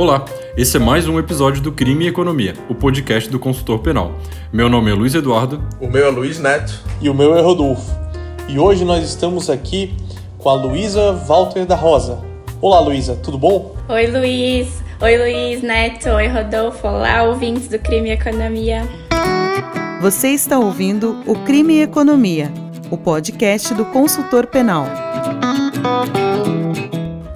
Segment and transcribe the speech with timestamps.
[0.00, 0.24] Olá,
[0.56, 4.14] esse é mais um episódio do Crime e Economia, o podcast do consultor penal.
[4.50, 5.62] Meu nome é Luiz Eduardo.
[5.78, 6.72] O meu é Luiz Neto.
[7.02, 7.94] E o meu é Rodolfo.
[8.48, 9.94] E hoje nós estamos aqui
[10.38, 12.18] com a Luísa Walter da Rosa.
[12.62, 13.76] Olá, Luísa, tudo bom?
[13.90, 14.82] Oi, Luiz.
[15.02, 16.08] Oi, Luiz Neto.
[16.08, 16.88] Oi, Rodolfo.
[16.88, 18.88] Olá, ouvintes do Crime e Economia.
[20.00, 22.50] Você está ouvindo o Crime e Economia,
[22.90, 24.86] o podcast do consultor penal.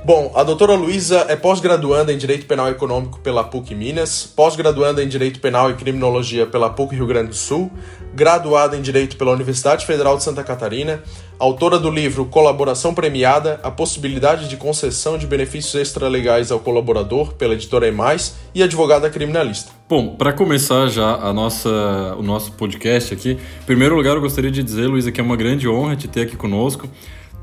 [0.07, 5.09] Bom, a doutora Luísa é pós-graduanda em Direito Penal Econômico pela PUC Minas, pós-graduanda em
[5.09, 7.73] Direito Penal e Criminologia pela PUC Rio Grande do Sul,
[8.15, 11.03] graduada em Direito pela Universidade Federal de Santa Catarina,
[11.39, 17.55] autora do livro Colaboração Premiada, a possibilidade de concessão de benefícios extralegais ao colaborador pela
[17.55, 19.73] editora EMAIS e advogada criminalista.
[19.89, 24.51] Bom, para começar já a nossa, o nosso podcast aqui, em primeiro lugar eu gostaria
[24.51, 26.91] de dizer, Luísa, que é uma grande honra te ter aqui conosco.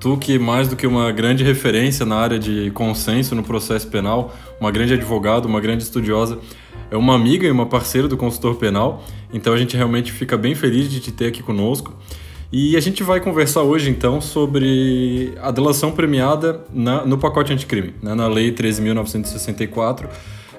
[0.01, 4.35] Tu que mais do que uma grande referência na área de consenso no processo penal,
[4.59, 6.39] uma grande advogada, uma grande estudiosa,
[6.89, 10.55] é uma amiga e uma parceira do consultor penal, então a gente realmente fica bem
[10.55, 11.93] feliz de te ter aqui conosco.
[12.51, 17.93] E a gente vai conversar hoje então sobre a delação premiada na, no pacote anticrime,
[18.01, 20.07] né, na Lei 13.964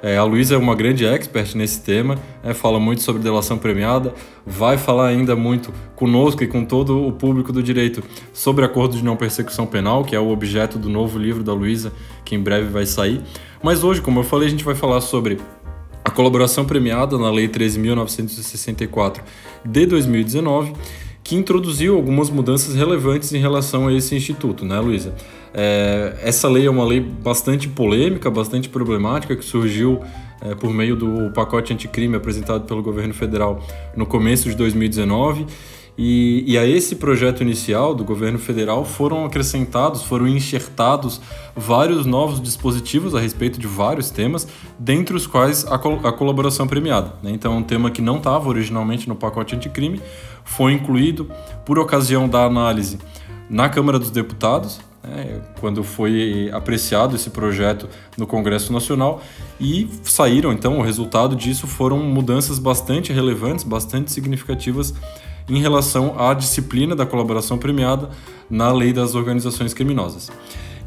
[0.02, 4.12] é, a Luísa é uma grande expert nesse tema, é, fala muito sobre delação premiada,
[4.44, 9.04] vai falar ainda muito conosco e com todo o público do direito sobre acordo de
[9.04, 11.92] não persecução penal, que é o objeto do novo livro da Luísa,
[12.24, 13.20] que em breve vai sair.
[13.62, 15.38] Mas hoje, como eu falei, a gente vai falar sobre
[16.04, 19.20] a colaboração premiada na Lei 13.964
[19.64, 20.72] de 2019,
[21.22, 25.14] que introduziu algumas mudanças relevantes em relação a esse instituto, né, Luísa?
[25.54, 30.00] É, essa lei é uma lei bastante polêmica, bastante problemática, que surgiu
[30.40, 33.62] é, por meio do pacote anticrime apresentado pelo governo federal
[33.96, 35.46] no começo de 2019.
[35.96, 41.20] E, e, a esse projeto inicial do governo federal foram acrescentados, foram enxertados
[41.54, 44.48] vários novos dispositivos a respeito de vários temas,
[44.78, 47.12] dentre os quais a, col a colaboração premiada.
[47.22, 47.30] Né?
[47.32, 50.00] Então, um tema que não estava originalmente no pacote anticrime
[50.44, 51.30] foi incluído
[51.66, 52.98] por ocasião da análise
[53.50, 59.22] na Câmara dos Deputados, né, quando foi apreciado esse projeto no Congresso Nacional
[59.60, 64.94] e saíram então o resultado disso foram mudanças bastante relevantes, bastante significativas
[65.48, 68.10] em relação à disciplina da colaboração premiada
[68.48, 70.30] na lei das organizações criminosas.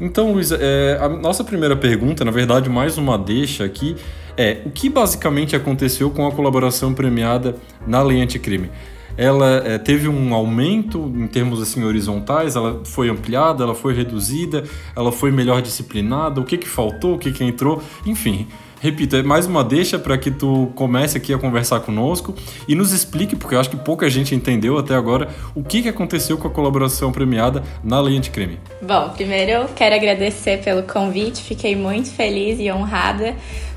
[0.00, 3.96] Então, Luiz, é, a nossa primeira pergunta, na verdade, mais uma deixa aqui,
[4.36, 7.56] é o que basicamente aconteceu com a colaboração premiada
[7.86, 8.70] na lei anticrime?
[9.16, 14.64] Ela é, teve um aumento em termos assim horizontais, ela foi ampliada, ela foi reduzida,
[14.94, 18.46] ela foi melhor disciplinada, o que, que faltou, o que, que entrou, enfim.
[18.78, 22.34] Repito, é mais uma deixa para que tu comece aqui a conversar conosco
[22.68, 25.88] e nos explique, porque eu acho que pouca gente entendeu até agora, o que, que
[25.88, 28.60] aconteceu com a colaboração premiada na Lei Anticrime.
[28.82, 33.34] Bom, primeiro eu quero agradecer pelo convite, fiquei muito feliz e honrada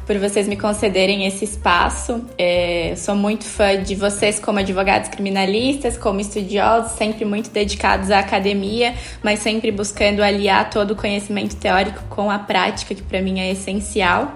[0.09, 2.25] por vocês me concederem esse espaço.
[2.35, 8.17] É, sou muito fã de vocês como advogados criminalistas, como estudiosos, sempre muito dedicados à
[8.17, 13.39] academia, mas sempre buscando aliar todo o conhecimento teórico com a prática, que para mim
[13.39, 14.35] é essencial.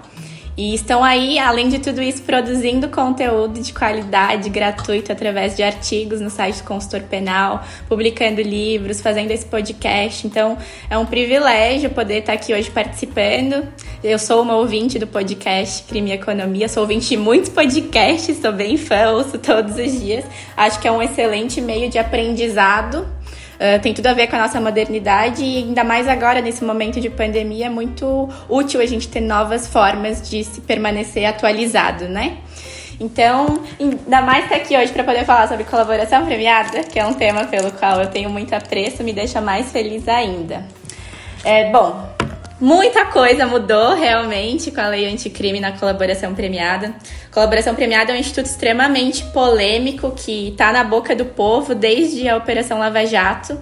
[0.56, 6.20] E estão aí, além de tudo isso, produzindo conteúdo de qualidade gratuito através de artigos
[6.20, 10.26] no site do Consultor Penal, publicando livros, fazendo esse podcast.
[10.26, 10.56] Então,
[10.88, 13.66] é um privilégio poder estar aqui hoje participando.
[14.02, 18.52] Eu sou uma ouvinte do podcast Crime e Economia, sou ouvinte de muitos podcasts, sou
[18.52, 20.24] bem fã, ouço todos os dias.
[20.56, 23.04] Acho que é um excelente meio de aprendizado
[23.54, 27.00] Uh, tem tudo a ver com a nossa modernidade e ainda mais agora, nesse momento
[27.00, 32.38] de pandemia, é muito útil a gente ter novas formas de se permanecer atualizado, né?
[33.00, 37.14] Então, ainda mais estar aqui hoje para poder falar sobre colaboração premiada, que é um
[37.14, 40.64] tema pelo qual eu tenho muito apreço, me deixa mais feliz ainda.
[41.44, 42.08] É, bom,
[42.64, 46.94] Muita coisa mudou realmente com a lei anticrime na colaboração premiada.
[47.30, 52.38] Colaboração premiada é um instituto extremamente polêmico que está na boca do povo desde a
[52.38, 53.60] Operação Lava Jato,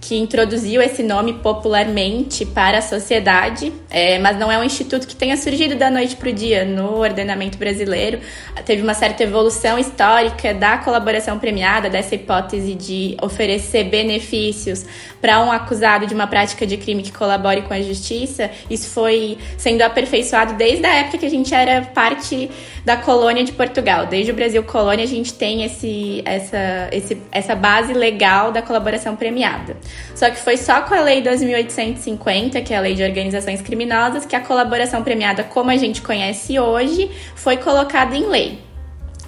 [0.00, 5.14] que introduziu esse nome popularmente para a sociedade, é, mas não é um instituto que
[5.14, 8.18] tenha surgido da noite para o dia no ordenamento brasileiro.
[8.64, 14.84] Teve uma certa evolução histórica da colaboração premiada, dessa hipótese de oferecer benefícios
[15.20, 18.50] para um acusado de uma prática de crime que colabore com a justiça.
[18.68, 22.50] Isso foi sendo aperfeiçoado desde a época que a gente era parte
[22.84, 24.06] da colônia de Portugal.
[24.06, 29.14] Desde o Brasil colônia, a gente tem esse, essa, esse, essa base legal da colaboração
[29.16, 29.76] premiada.
[30.14, 34.24] Só que foi só com a Lei 2850, que é a Lei de Organizações Criminosas,
[34.24, 38.58] que a colaboração premiada, como a gente conhece hoje, foi colocada em lei.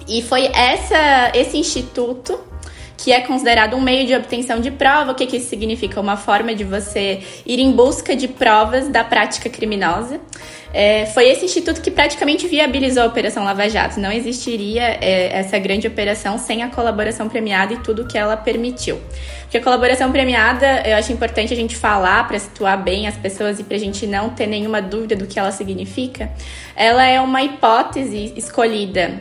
[0.07, 2.39] E foi essa, esse instituto
[3.03, 5.11] que é considerado um meio de obtenção de prova.
[5.11, 5.99] O que, que isso significa?
[5.99, 10.21] Uma forma de você ir em busca de provas da prática criminosa.
[10.73, 13.99] É, foi esse instituto que praticamente viabilizou a Operação Lava Jato.
[13.99, 19.01] Não existiria é, essa grande operação sem a colaboração premiada e tudo que ela permitiu.
[19.41, 23.59] Porque a colaboração premiada, eu acho importante a gente falar para situar bem as pessoas
[23.59, 26.31] e para a gente não ter nenhuma dúvida do que ela significa.
[26.73, 29.19] Ela é uma hipótese escolhida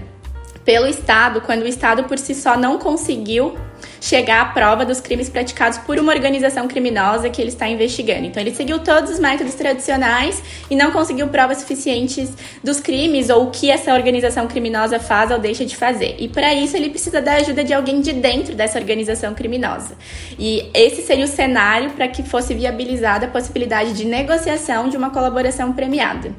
[0.64, 3.56] pelo Estado quando o Estado por si só não conseguiu
[4.02, 8.26] chegar à prova dos crimes praticados por uma organização criminosa que ele está investigando.
[8.26, 12.32] Então, ele seguiu todos os métodos tradicionais e não conseguiu provas suficientes
[12.64, 16.16] dos crimes ou o que essa organização criminosa faz ou deixa de fazer.
[16.18, 19.96] E para isso, ele precisa da ajuda de alguém de dentro dessa organização criminosa.
[20.36, 25.10] E esse seria o cenário para que fosse viabilizada a possibilidade de negociação de uma
[25.10, 26.34] colaboração premiada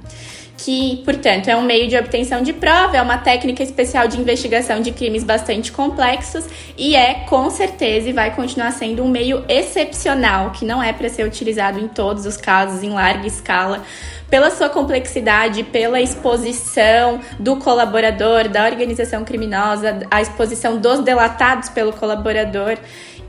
[0.57, 4.81] que, portanto, é um meio de obtenção de prova, é uma técnica especial de investigação
[4.81, 6.45] de crimes bastante complexos
[6.77, 11.09] e é, com certeza, e vai continuar sendo um meio excepcional, que não é para
[11.09, 13.83] ser utilizado em todos os casos, em larga escala,
[14.29, 21.93] pela sua complexidade, pela exposição do colaborador, da organização criminosa, a exposição dos delatados pelo
[21.93, 22.77] colaborador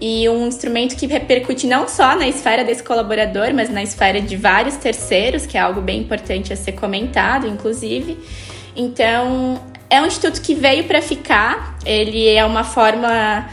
[0.06, 4.36] e um instrumento que repercute não só na esfera desse colaborador, mas na esfera de
[4.36, 8.18] vários terceiros, que é algo bem importante a ser comentado, inclusive.
[8.76, 9.58] Então,
[9.88, 13.48] é um instituto que veio para ficar, ele é uma forma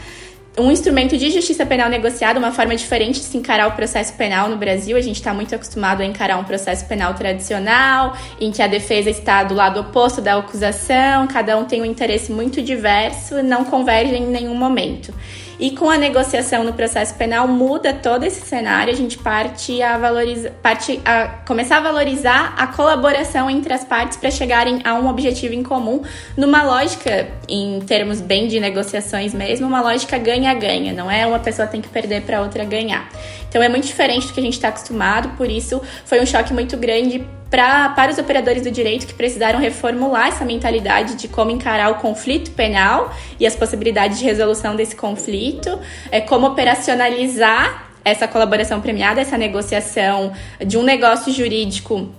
[0.58, 4.50] um instrumento de justiça penal negociada, uma forma diferente de se encarar o processo penal
[4.50, 4.98] no Brasil.
[4.98, 9.08] A gente está muito acostumado a encarar um processo penal tradicional, em que a defesa
[9.08, 14.14] está do lado oposto da acusação, cada um tem um interesse muito diverso não converge
[14.14, 15.14] em nenhum momento.
[15.58, 19.98] E com a negociação no processo penal muda todo esse cenário, a gente parte a
[19.98, 25.08] valorizar, parte a começar a valorizar a colaboração entre as partes para chegarem a um
[25.08, 26.02] objetivo em comum,
[26.36, 31.68] numa lógica, em termos bem de negociações mesmo, uma lógica ganha-ganha, não é uma pessoa
[31.68, 33.08] tem que perder para outra ganhar.
[33.48, 36.52] Então é muito diferente do que a gente está acostumado, por isso foi um choque
[36.52, 41.50] muito grande pra, para os operadores do direito que precisaram reformular essa mentalidade de como
[41.50, 45.78] encarar o conflito penal e as possibilidades de resolução desse conflito,
[46.10, 50.32] é, como operacionalizar essa colaboração premiada, essa negociação
[50.66, 52.10] de um negócio jurídico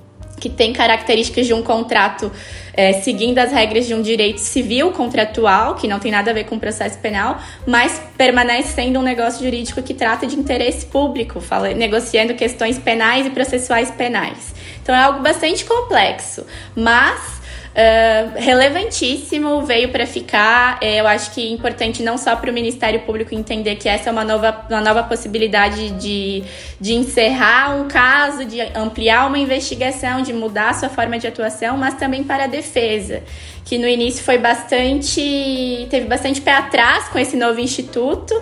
[0.44, 2.30] que tem características de um contrato
[2.74, 6.44] é, seguindo as regras de um direito civil contratual, que não tem nada a ver
[6.44, 11.74] com processo penal, mas permanece sendo um negócio jurídico que trata de interesse público, fala,
[11.74, 14.54] negociando questões penais e processuais penais.
[14.82, 17.42] Então é algo bastante complexo, mas
[17.74, 20.78] Uh, relevantíssimo, veio para ficar.
[20.80, 24.10] É, eu acho que é importante não só para o Ministério Público entender que essa
[24.10, 26.44] é uma nova, uma nova possibilidade de,
[26.80, 31.96] de encerrar um caso, de ampliar uma investigação, de mudar sua forma de atuação, mas
[31.96, 33.24] também para a defesa,
[33.66, 35.88] que no início foi bastante.
[35.90, 38.40] teve bastante pé atrás com esse novo instituto,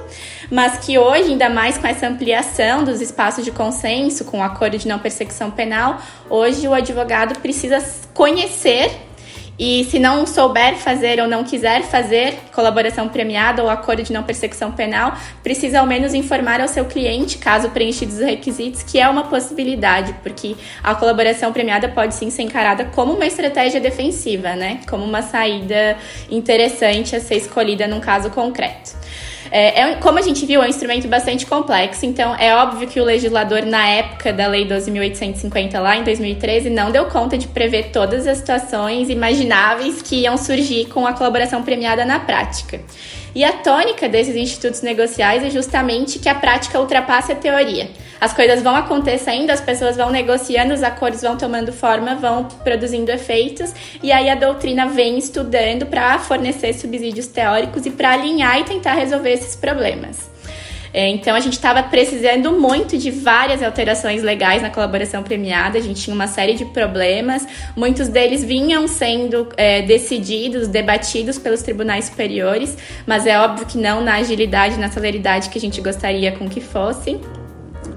[0.49, 4.77] mas que hoje, ainda mais com essa ampliação dos espaços de consenso, com o acordo
[4.77, 7.81] de não persecução penal, hoje o advogado precisa
[8.13, 8.91] conhecer
[9.61, 14.23] e se não souber fazer ou não quiser fazer colaboração premiada ou acordo de não
[14.23, 19.07] persecução penal, precisa ao menos informar ao seu cliente, caso preenchidos os requisitos, que é
[19.07, 24.79] uma possibilidade, porque a colaboração premiada pode sim ser encarada como uma estratégia defensiva, né?
[24.89, 25.95] Como uma saída
[26.31, 28.99] interessante a ser escolhida num caso concreto.
[29.51, 33.01] É, é, como a gente viu, é um instrumento bastante complexo, então é óbvio que
[33.01, 37.89] o legislador, na época da Lei 12.850, lá em 2013, não deu conta de prever
[37.91, 42.79] todas as situações imagináveis que iam surgir com a colaboração premiada na prática.
[43.35, 47.89] E a tônica desses institutos negociais é justamente que a prática ultrapasse a teoria.
[48.21, 53.11] As coisas vão acontecendo, as pessoas vão negociando, os acordos vão tomando forma, vão produzindo
[53.11, 53.73] efeitos,
[54.03, 58.93] e aí a doutrina vem estudando para fornecer subsídios teóricos e para alinhar e tentar
[58.93, 60.29] resolver esses problemas.
[60.93, 65.81] É, então a gente estava precisando muito de várias alterações legais na colaboração premiada, a
[65.81, 72.05] gente tinha uma série de problemas, muitos deles vinham sendo é, decididos, debatidos pelos tribunais
[72.05, 76.47] superiores, mas é óbvio que não na agilidade, na celeridade que a gente gostaria com
[76.47, 77.19] que fossem.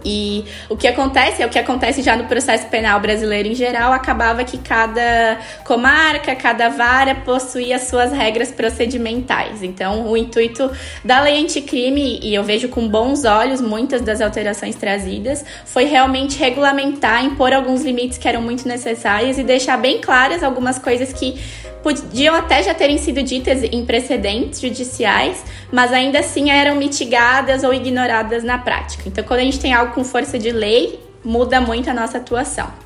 [0.04, 3.92] E o que acontece é o que acontece já no processo penal brasileiro em geral,
[3.92, 9.62] acabava que cada comarca, cada vara possuía suas regras procedimentais.
[9.62, 10.70] Então, o intuito
[11.04, 16.38] da lei anticrime, e eu vejo com bons olhos muitas das alterações trazidas, foi realmente
[16.38, 21.40] regulamentar, impor alguns limites que eram muito necessários e deixar bem claras algumas coisas que
[21.84, 27.74] podiam até já terem sido ditas em precedentes judiciais, mas ainda assim eram mitigadas ou
[27.74, 29.02] ignoradas na prática.
[29.06, 32.83] Então, quando a gente tem algo com força de lei, muda muito a nossa atuação.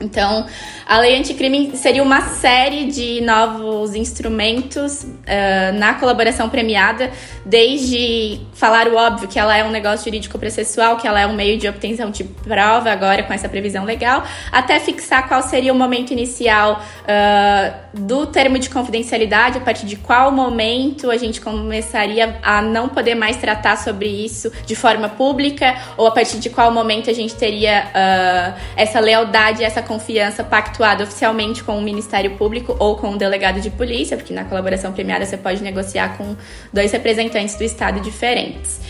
[0.00, 0.46] Então,
[0.86, 7.10] a lei anticrime seria uma série de novos instrumentos uh, na colaboração premiada,
[7.44, 11.34] desde falar o óbvio que ela é um negócio jurídico processual, que ela é um
[11.34, 15.76] meio de obtenção de prova, agora com essa previsão legal, até fixar qual seria o
[15.76, 22.38] momento inicial uh, do termo de confidencialidade, a partir de qual momento a gente começaria
[22.42, 26.70] a não poder mais tratar sobre isso de forma pública, ou a partir de qual
[26.70, 32.76] momento a gente teria uh, essa lealdade, essa confiança pactuada oficialmente com o Ministério Público
[32.78, 36.36] ou com o delegado de polícia, porque na colaboração premiada você pode negociar com
[36.72, 38.80] dois representantes do Estado diferentes.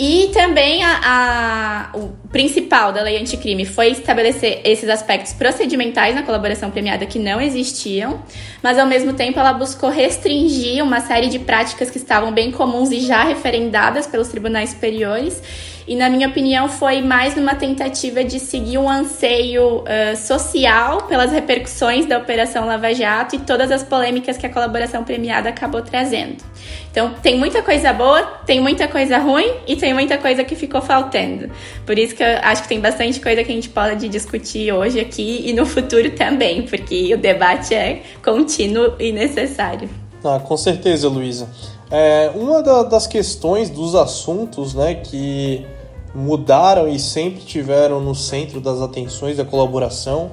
[0.00, 6.22] E também a, a, o principal da lei anticrime foi estabelecer esses aspectos procedimentais na
[6.22, 8.22] colaboração premiada que não existiam,
[8.62, 12.92] mas ao mesmo tempo ela buscou restringir uma série de práticas que estavam bem comuns
[12.92, 15.42] e já referendadas pelos tribunais superiores
[15.88, 21.32] e, na minha opinião, foi mais numa tentativa de seguir um anseio uh, social pelas
[21.32, 26.36] repercussões da Operação Lava Jato e todas as polêmicas que a colaboração premiada acabou trazendo.
[26.90, 30.82] Então, tem muita coisa boa, tem muita coisa ruim e tem muita coisa que ficou
[30.82, 31.50] faltando.
[31.86, 35.00] Por isso que eu acho que tem bastante coisa que a gente pode discutir hoje
[35.00, 39.88] aqui e no futuro também, porque o debate é contínuo e necessário.
[40.22, 41.48] Ah, com certeza, Luísa.
[41.90, 45.64] É, uma da, das questões dos assuntos né, que
[46.14, 50.30] mudaram e sempre tiveram no centro das atenções da colaboração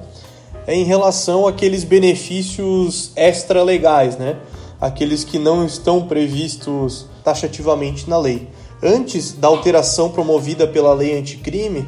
[0.68, 4.36] é em relação àqueles benefícios extra-legais, né?
[4.80, 8.48] aqueles que não estão previstos taxativamente na lei.
[8.84, 11.88] Antes da alteração promovida pela lei anticrime,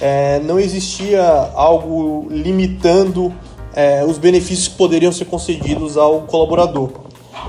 [0.00, 1.24] é, não existia
[1.54, 3.32] algo limitando
[3.74, 6.90] é, os benefícios que poderiam ser concedidos ao colaborador.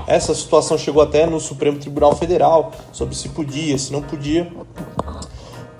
[0.06, 4.50] Essa situação chegou até no Supremo Tribunal Federal sobre se podia, se não podia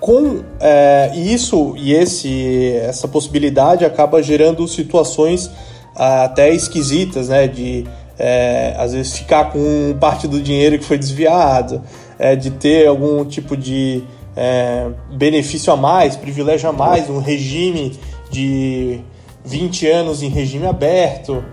[0.09, 5.51] com é, isso e esse essa possibilidade acaba gerando situações
[5.95, 7.47] ah, até esquisitas, né?
[7.47, 7.85] De
[8.17, 11.83] é, às vezes ficar com parte do dinheiro que foi desviado,
[12.17, 14.03] é, de ter algum tipo de
[14.35, 17.95] é, benefício a mais, privilégio a mais, um regime
[18.31, 19.01] de
[19.45, 21.45] 20 anos em regime aberto.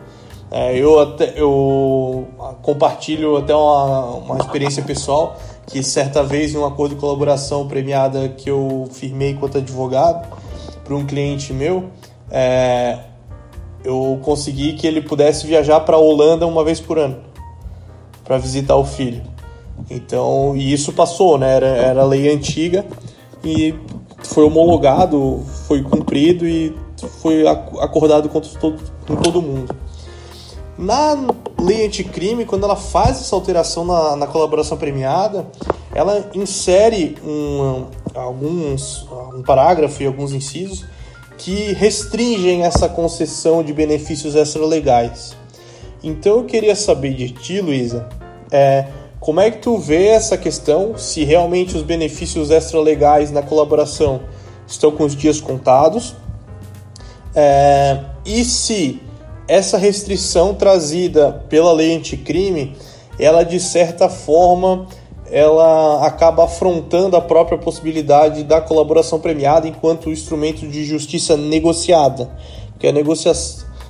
[0.50, 2.26] É, eu, até, eu
[2.62, 5.36] compartilho até uma, uma experiência pessoal
[5.66, 10.26] que certa vez em um acordo de colaboração premiada que eu firmei enquanto advogado
[10.84, 11.90] para um cliente meu,
[12.30, 12.98] é,
[13.84, 17.18] eu consegui que ele pudesse viajar para a Holanda uma vez por ano
[18.24, 19.22] para visitar o filho.
[19.90, 21.54] Então, e isso passou, né?
[21.54, 22.84] Era, era lei antiga
[23.44, 23.74] e
[24.24, 26.74] foi homologado, foi cumprido e
[27.20, 29.74] foi acordado com todo, com todo mundo.
[30.78, 31.16] Na
[31.58, 35.46] lei anticrime, quando ela faz essa alteração na, na colaboração premiada,
[35.94, 40.84] ela insere um, alguns, um parágrafo e alguns incisos
[41.38, 45.34] que restringem essa concessão de benefícios extralegais.
[46.02, 48.08] Então eu queria saber de ti, Luísa,
[48.50, 48.86] é,
[49.18, 54.20] como é que tu vê essa questão, se realmente os benefícios extralegais na colaboração
[54.66, 56.14] estão com os dias contados,
[57.34, 59.00] é, e se
[59.48, 62.76] essa restrição trazida pela lei anticrime,
[63.18, 64.86] ela de certa forma
[65.30, 72.30] ela acaba afrontando a própria possibilidade da colaboração premiada enquanto instrumento de justiça negociada.
[72.72, 73.32] Porque a, negocia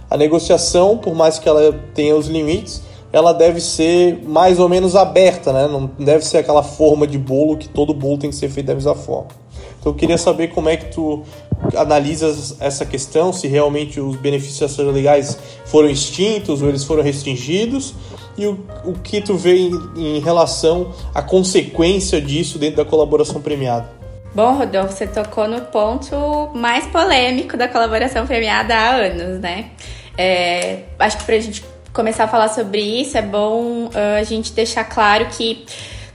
[0.08, 2.82] a negociação, por mais que ela tenha os limites,
[3.12, 5.68] ela deve ser mais ou menos aberta, né?
[5.68, 8.74] não deve ser aquela forma de bolo que todo bolo tem que ser feito da
[8.74, 9.28] mesma forma.
[9.78, 11.22] Então eu queria saber como é que tu
[11.76, 17.94] analisas essa questão, se realmente os benefícios legais foram extintos ou eles foram restringidos,
[18.36, 23.40] e o, o que tu vê em, em relação à consequência disso dentro da colaboração
[23.40, 23.88] premiada.
[24.34, 29.70] Bom, Rodolfo, você tocou no ponto mais polêmico da colaboração premiada há anos, né?
[30.18, 34.22] É, acho que para a gente começar a falar sobre isso, é bom uh, a
[34.22, 35.64] gente deixar claro que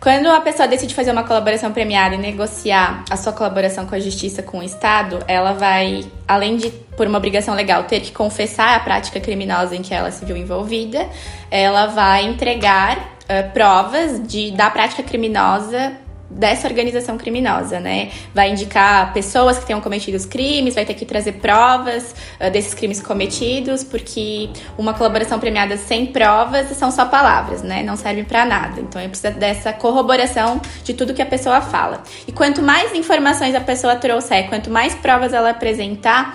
[0.02, 4.00] quando a pessoa decide fazer uma colaboração premiada e negociar a sua colaboração com a
[4.00, 8.76] justiça, com o Estado, ela vai, além de, por uma obrigação legal, ter que confessar
[8.76, 11.08] a prática criminosa em que ela se viu envolvida,
[11.52, 15.94] ela vai entregar uh, provas de, da prática criminosa
[16.32, 18.10] dessa organização criminosa, né?
[18.34, 22.74] Vai indicar pessoas que tenham cometido os crimes, vai ter que trazer provas uh, desses
[22.74, 27.84] crimes cometidos, porque uma colaboração premiada sem provas são só palavras, né?
[27.84, 28.80] Não serve para nada.
[28.82, 32.02] Então, precisa dessa corroboração de tudo que a pessoa fala.
[32.28, 36.34] E quanto mais informações a pessoa trouxer, quanto mais provas ela apresentar,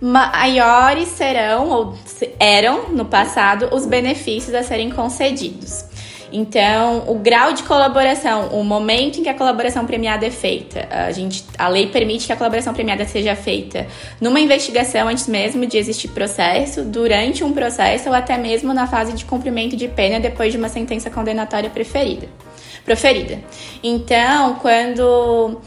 [0.00, 1.94] maiores serão ou
[2.38, 5.84] eram no passado os benefícios a serem concedidos.
[6.32, 11.12] Então, o grau de colaboração, o momento em que a colaboração premiada é feita, a,
[11.12, 13.86] gente, a lei permite que a colaboração premiada seja feita
[14.20, 19.12] numa investigação antes mesmo de existir processo, durante um processo ou até mesmo na fase
[19.12, 22.28] de cumprimento de pena depois de uma sentença condenatória preferida,
[22.84, 23.38] proferida.
[23.82, 25.60] Então, quando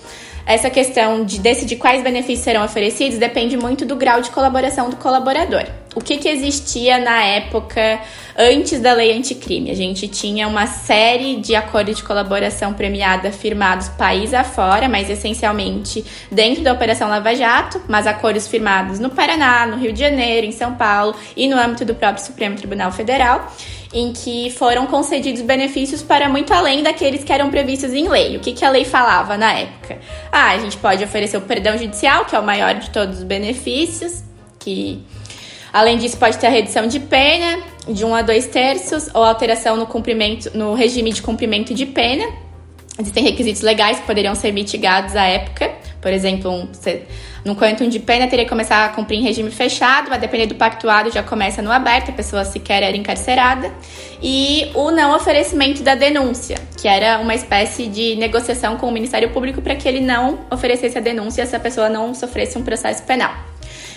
[0.50, 4.96] essa questão de decidir quais benefícios serão oferecidos depende muito do grau de colaboração do
[4.96, 5.64] colaborador.
[5.96, 8.00] O que, que existia na época
[8.36, 9.70] antes da lei anticrime?
[9.70, 16.04] A gente tinha uma série de acordos de colaboração premiada firmados país afora, mas essencialmente
[16.32, 20.52] dentro da Operação Lava Jato, mas acordos firmados no Paraná, no Rio de Janeiro, em
[20.52, 23.52] São Paulo e no âmbito do próprio Supremo Tribunal Federal
[23.92, 28.38] em que foram concedidos benefícios para muito além daqueles que eram previstos em lei.
[28.38, 30.00] O que, que a lei falava na época?
[30.32, 33.24] Ah, a gente pode oferecer o perdão judicial, que é o maior de todos os
[33.24, 34.24] benefícios,
[34.60, 35.04] que
[35.74, 39.76] além disso pode ter a redução de pena de 1 a 2 terços ou alteração
[39.76, 42.26] no cumprimento no regime de cumprimento de pena.
[43.00, 45.79] Existem requisitos legais que poderiam ser mitigados à época.
[46.02, 46.68] Por exemplo, um,
[47.44, 50.56] no quantum de pena teria que começar a cumprir em regime fechado, a depender do
[50.56, 53.72] pactuado já começa no aberto, a pessoa sequer era encarcerada.
[54.22, 59.30] E o não oferecimento da denúncia, que era uma espécie de negociação com o Ministério
[59.32, 63.04] Público para que ele não oferecesse a denúncia se a pessoa não sofresse um processo
[63.04, 63.49] penal.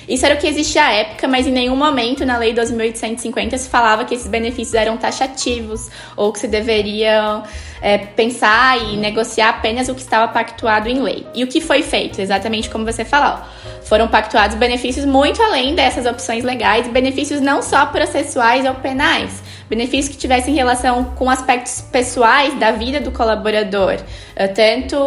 [0.08, 3.68] Isso era o que existia à época, mas em nenhum momento na Lei 2.850 se
[3.68, 7.42] falava que esses benefícios eram taxativos ou que se deveria
[7.80, 11.26] é, pensar e negociar apenas o que estava pactuado em lei.
[11.34, 12.20] E o que foi feito?
[12.20, 13.38] Exatamente como você falou.
[13.84, 19.42] Foram pactuados benefícios muito além dessas opções legais, benefícios não só processuais ou penais,
[19.72, 23.96] benefícios que tivessem relação com aspectos pessoais da vida do colaborador,
[24.36, 24.98] eh, tanto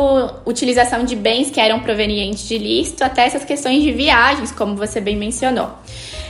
[0.43, 4.99] utilização de bens que eram provenientes de lícito, até essas questões de viagens, como você
[4.99, 5.69] bem mencionou.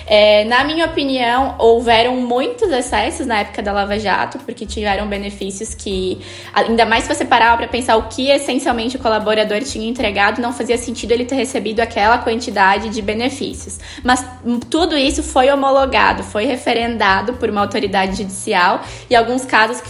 [0.07, 5.73] É, na minha opinião, houveram muitos excessos na época da Lava Jato, porque tiveram benefícios
[5.73, 6.21] que,
[6.53, 10.53] ainda mais se você parar para pensar o que essencialmente o colaborador tinha entregado, não
[10.53, 13.79] fazia sentido ele ter recebido aquela quantidade de benefícios.
[14.03, 14.23] Mas
[14.69, 19.81] tudo isso foi homologado, foi referendado por uma autoridade judicial e alguns casos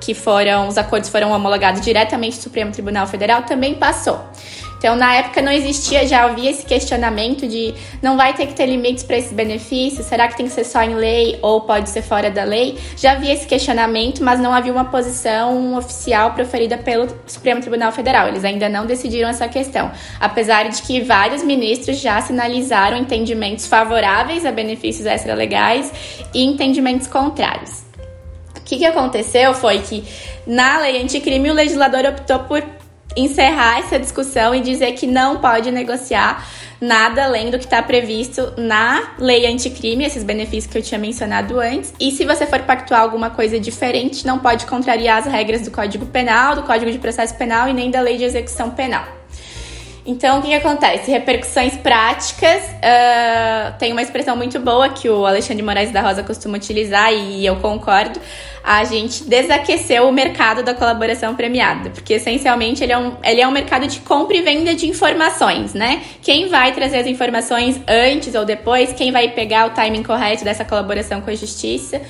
[0.00, 4.22] que foram, os acordos foram homologados diretamente do Supremo Tribunal Federal também passou.
[4.82, 8.66] Então, na época não existia, já havia esse questionamento de não vai ter que ter
[8.66, 12.02] limites para esses benefícios, será que tem que ser só em lei ou pode ser
[12.02, 12.76] fora da lei?
[12.96, 18.26] Já havia esse questionamento, mas não havia uma posição oficial proferida pelo Supremo Tribunal Federal.
[18.26, 24.44] Eles ainda não decidiram essa questão, apesar de que vários ministros já sinalizaram entendimentos favoráveis
[24.44, 25.92] a benefícios extralegais
[26.34, 27.84] e entendimentos contrários.
[28.56, 30.02] O que, que aconteceu foi que
[30.44, 32.81] na lei anticrime o legislador optou por
[33.16, 36.46] encerrar essa discussão e dizer que não pode negociar
[36.80, 41.60] nada além do que está previsto na lei anticrime, esses benefícios que eu tinha mencionado
[41.60, 41.94] antes.
[42.00, 46.06] E se você for pactuar alguma coisa diferente, não pode contrariar as regras do Código
[46.06, 49.21] Penal, do Código de Processo Penal e nem da Lei de Execução Penal.
[50.04, 51.10] Então, o que, que acontece?
[51.10, 52.64] Repercussões práticas.
[52.64, 57.46] Uh, tem uma expressão muito boa que o Alexandre Moraes da Rosa costuma utilizar e
[57.46, 58.20] eu concordo.
[58.64, 63.46] A gente desaqueceu o mercado da colaboração premiada, porque essencialmente ele é, um, ele é
[63.46, 66.02] um mercado de compra e venda de informações, né?
[66.20, 70.64] Quem vai trazer as informações antes ou depois, quem vai pegar o timing correto dessa
[70.64, 72.00] colaboração com a justiça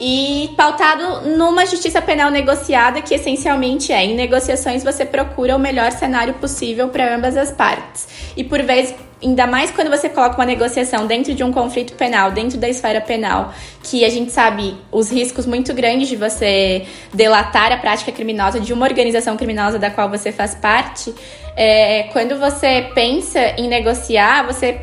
[0.00, 5.92] e pautado numa justiça penal negociada, que essencialmente é em negociações você procura o melhor
[5.92, 8.08] cenário possível para ambas as partes.
[8.34, 12.32] E por vezes, ainda mais quando você coloca uma negociação dentro de um conflito penal,
[12.32, 17.70] dentro da esfera penal, que a gente sabe os riscos muito grandes de você delatar
[17.70, 21.14] a prática criminosa de uma organização criminosa da qual você faz parte,
[21.54, 24.80] é, quando você pensa em negociar, você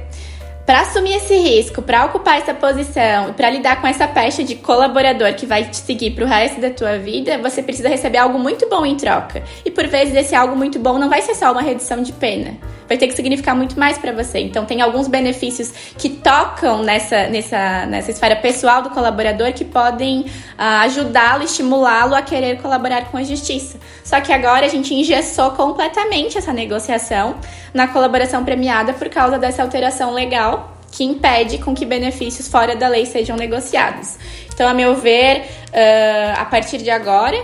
[0.67, 5.33] para assumir esse risco, para ocupar essa posição, para lidar com essa pecha de colaborador
[5.33, 8.67] que vai te seguir para o resto da tua vida, você precisa receber algo muito
[8.67, 9.41] bom em troca.
[9.63, 12.57] E por vezes esse algo muito bom não vai ser só uma redução de pena.
[12.87, 14.39] Vai ter que significar muito mais para você.
[14.39, 20.21] Então tem alguns benefícios que tocam nessa, nessa, nessa esfera pessoal do colaborador que podem
[20.21, 20.25] uh,
[20.83, 23.77] ajudá-lo, estimulá-lo a querer colaborar com a justiça.
[24.03, 27.35] Só que agora a gente engessou completamente essa negociação
[27.73, 32.87] na colaboração premiada por causa dessa alteração legal que impede com que benefícios fora da
[32.87, 34.17] lei sejam negociados.
[34.53, 37.37] Então, a meu ver, uh, a partir de agora,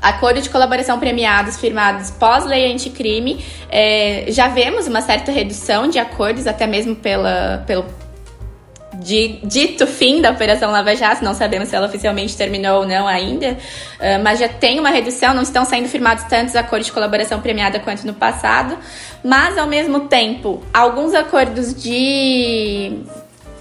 [0.00, 6.46] acordo de colaboração premiados firmados pós-lei anticrime, é, já vemos uma certa redução de acordos,
[6.46, 7.84] até mesmo pela, pelo
[9.00, 13.52] dito fim da Operação Lava Jato, não sabemos se ela oficialmente terminou ou não ainda,
[13.52, 17.78] uh, mas já tem uma redução, não estão sendo firmados tantos acordos de colaboração premiada
[17.80, 18.76] quanto no passado,
[19.24, 22.98] mas ao mesmo tempo, alguns acordos de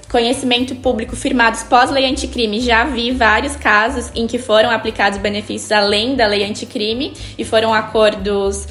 [0.10, 6.15] conhecimento público firmados pós-lei anticrime, já vi vários casos em que foram aplicados benefícios além
[6.15, 8.67] da lei anticrime e foram acordos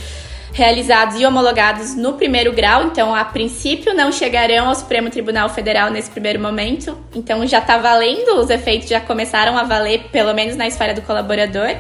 [0.53, 5.91] realizados e homologados no primeiro grau, então a princípio não chegarão ao Supremo Tribunal Federal
[5.91, 10.57] nesse primeiro momento, então já está valendo, os efeitos já começaram a valer, pelo menos
[10.57, 11.77] na esfera do colaborador,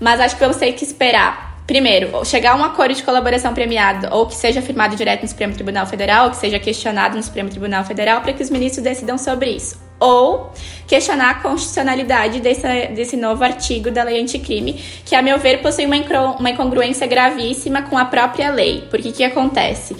[0.00, 4.08] mas acho que vamos ter que esperar Primeiro, chegar a um acordo de colaboração premiado,
[4.10, 7.48] ou que seja firmado direto no Supremo Tribunal Federal, ou que seja questionado no Supremo
[7.48, 9.82] Tribunal Federal, para que os ministros decidam sobre isso.
[9.98, 10.52] Ou
[10.86, 14.74] questionar a constitucionalidade desse, desse novo artigo da lei anticrime,
[15.06, 15.96] que, a meu ver, possui uma,
[16.50, 18.86] incongruência gravíssima com a própria lei.
[18.90, 19.96] Porque o que acontece?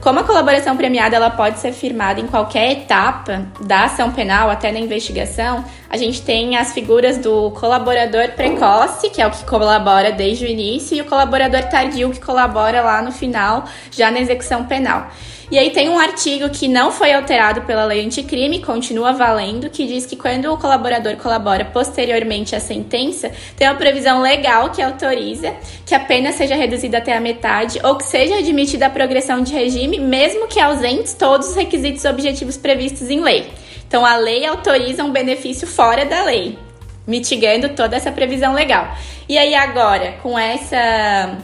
[0.00, 4.70] Como a colaboração premiada ela pode ser firmada em qualquer etapa da ação penal, até
[4.70, 10.12] na investigação, a gente tem as figuras do colaborador precoce, que é o que colabora
[10.12, 14.64] desde o início, e o colaborador tardio, que colabora lá no final, já na execução
[14.66, 15.08] penal.
[15.50, 19.86] E aí tem um artigo que não foi alterado pela lei anticrime, continua valendo, que
[19.86, 25.54] diz que quando o colaborador colabora posteriormente à sentença, tem uma previsão legal que autoriza
[25.86, 29.54] que a pena seja reduzida até a metade ou que seja admitida a progressão de
[29.54, 33.50] regime, mesmo que ausentes todos os requisitos objetivos previstos em lei.
[33.86, 36.58] Então a lei autoriza um benefício fora da lei,
[37.06, 38.94] mitigando toda essa previsão legal.
[39.26, 41.38] E aí agora, com essa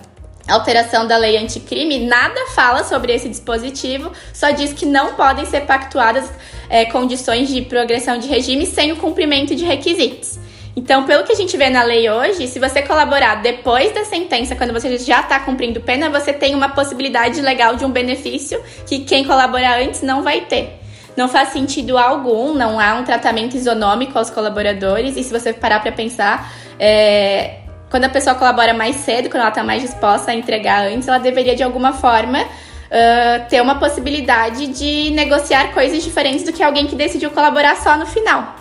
[0.49, 5.63] alteração da lei anticrime, nada fala sobre esse dispositivo, só diz que não podem ser
[5.63, 6.31] pactuadas
[6.69, 10.39] é, condições de progressão de regime sem o cumprimento de requisitos.
[10.77, 14.57] Então, pelo que a gente vê na lei hoje, se você colaborar depois da sentença,
[14.57, 19.01] quando você já está cumprindo pena, você tem uma possibilidade legal de um benefício que
[19.01, 20.81] quem colaborar antes não vai ter.
[21.17, 25.79] Não faz sentido algum, não há um tratamento isonômico aos colaboradores, e se você parar
[25.79, 27.61] para pensar, é,
[27.95, 31.19] quando a pessoa colabora mais cedo, quando ela está mais disposta a entregar antes, ela
[31.19, 36.89] deveria de alguma forma uh, ter uma possibilidade de negociar coisas diferentes do que alguém
[36.89, 38.57] que decidiu colaborar só no final.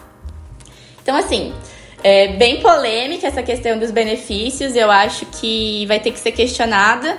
[1.02, 1.52] Então, assim,
[2.04, 7.18] é bem polêmica essa questão dos benefícios, eu acho que vai ter que ser questionada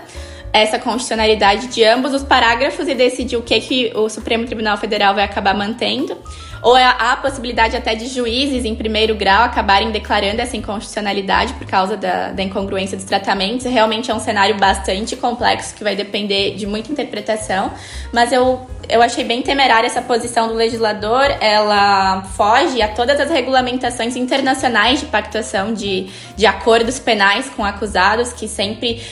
[0.53, 5.17] essa constitucionalidade de ambos os parágrafos e decidir o que, que o Supremo Tribunal Federal
[5.17, 6.17] vai acabar mantendo.
[6.65, 11.67] Ou há a possibilidade até de juízes em primeiro grau acabarem declarando essa inconstitucionalidade por
[11.67, 13.67] causa da, da incongruência dos tratamentos.
[13.67, 17.71] Realmente é um cenário bastante complexo que vai depender de muita interpretação,
[18.11, 21.25] mas eu eu achei bem temerária essa posição do legislador.
[21.41, 28.33] Ela foge a todas as regulamentações internacionais de pactuação de, de acordos penais com acusados,
[28.33, 29.03] que sempre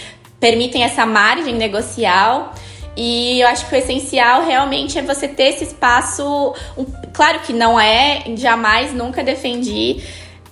[0.41, 2.55] permitem essa margem negocial.
[2.97, 6.55] E eu acho que o essencial realmente é você ter esse espaço.
[6.77, 10.03] Um, claro que não é, jamais, nunca defendi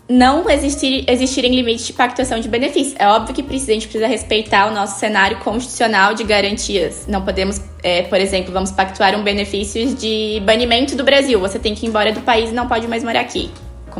[0.09, 2.96] não existir, existirem limites de pactuação de benefícios.
[2.98, 7.07] É óbvio que precisa, a gente precisa respeitar o nosso cenário constitucional de garantias.
[7.07, 11.38] Não podemos, é, por exemplo, vamos pactuar um benefício de banimento do Brasil.
[11.40, 13.50] Você tem que ir embora do país e não pode mais morar aqui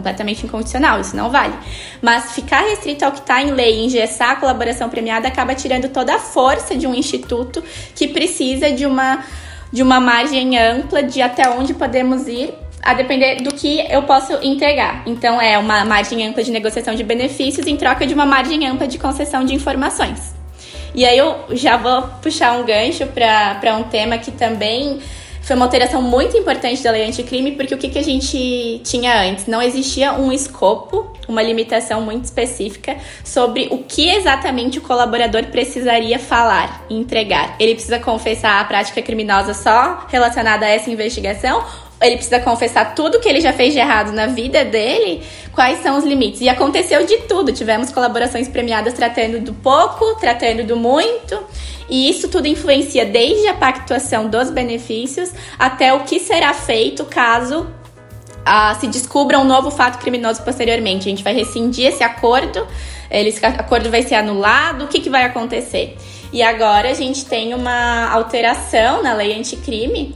[0.01, 1.55] completamente incondicional, isso não vale.
[2.01, 6.15] Mas ficar restrito ao que está em lei, engessar a colaboração premiada, acaba tirando toda
[6.15, 7.63] a força de um instituto
[7.95, 9.23] que precisa de uma,
[9.71, 14.33] de uma margem ampla de até onde podemos ir a depender do que eu posso
[14.43, 15.03] entregar.
[15.07, 18.87] Então, é uma margem ampla de negociação de benefícios em troca de uma margem ampla
[18.87, 20.35] de concessão de informações.
[20.95, 24.99] E aí eu já vou puxar um gancho para um tema que também
[25.51, 29.21] foi uma alteração muito importante da lei anticrime, porque o que, que a gente tinha
[29.21, 29.49] antes?
[29.49, 36.21] Não existia um escopo, uma limitação muito específica sobre o que exatamente o colaborador precisaria
[36.21, 37.57] falar e entregar.
[37.59, 41.65] Ele precisa confessar a prática criminosa só relacionada a essa investigação
[42.01, 45.99] ele precisa confessar tudo que ele já fez de errado na vida dele, quais são
[45.99, 46.41] os limites.
[46.41, 47.53] E aconteceu de tudo.
[47.53, 51.39] Tivemos colaborações premiadas tratando do pouco, tratando do muito.
[51.91, 57.67] E isso tudo influencia desde a pactuação dos benefícios até o que será feito caso
[58.45, 61.09] ah, se descubra um novo fato criminoso posteriormente.
[61.09, 62.67] A gente vai rescindir esse acordo,
[63.11, 65.97] esse acordo vai ser anulado, o que, que vai acontecer?
[66.33, 70.15] E agora a gente tem uma alteração na lei anticrime,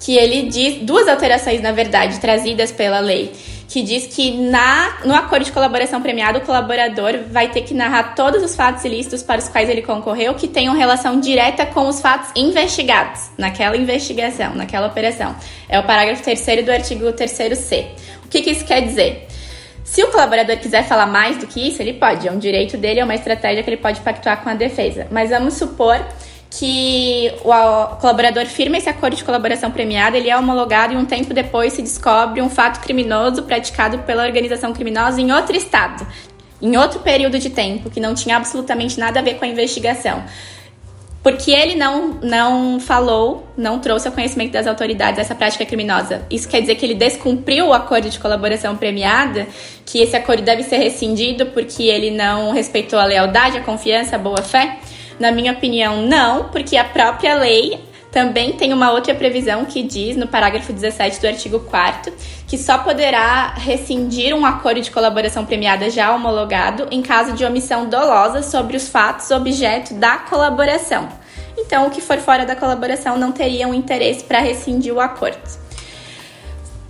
[0.00, 3.32] que ele diz, duas alterações, na verdade, trazidas pela lei
[3.74, 8.14] que diz que na, no acordo de colaboração premiado, o colaborador vai ter que narrar
[8.14, 12.00] todos os fatos ilícitos para os quais ele concorreu que tenham relação direta com os
[12.00, 15.34] fatos investigados naquela investigação, naquela operação.
[15.68, 17.86] É o parágrafo 3 do artigo 3 C.
[18.24, 19.26] O que, que isso quer dizer?
[19.82, 23.00] Se o colaborador quiser falar mais do que isso, ele pode, é um direito dele,
[23.00, 25.08] é uma estratégia que ele pode pactuar com a defesa.
[25.10, 26.00] Mas vamos supor
[26.58, 31.34] que o colaborador firma esse acordo de colaboração premiada, ele é homologado e um tempo
[31.34, 36.06] depois se descobre um fato criminoso praticado pela organização criminosa em outro estado,
[36.62, 40.22] em outro período de tempo, que não tinha absolutamente nada a ver com a investigação.
[41.24, 46.22] Porque ele não, não falou, não trouxe ao conhecimento das autoridades essa prática criminosa.
[46.30, 49.46] Isso quer dizer que ele descumpriu o acordo de colaboração premiada,
[49.86, 54.18] que esse acordo deve ser rescindido porque ele não respeitou a lealdade, a confiança, a
[54.18, 54.78] boa-fé?
[55.18, 57.78] Na minha opinião, não, porque a própria lei
[58.10, 62.12] também tem uma outra previsão que diz, no parágrafo 17 do artigo 4
[62.46, 67.88] que só poderá rescindir um acordo de colaboração premiada já homologado em caso de omissão
[67.88, 71.08] dolosa sobre os fatos objeto da colaboração.
[71.58, 75.63] Então, o que for fora da colaboração não teria um interesse para rescindir o acordo.